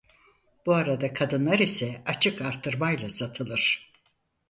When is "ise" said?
1.59-2.01